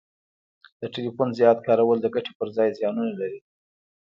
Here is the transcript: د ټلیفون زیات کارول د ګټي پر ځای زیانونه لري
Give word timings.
د 0.79 0.81
ټلیفون 0.93 1.29
زیات 1.39 1.57
کارول 1.67 1.97
د 2.01 2.07
ګټي 2.15 2.33
پر 2.39 2.47
ځای 2.55 2.69
زیانونه 2.77 3.11
لري 3.21 3.39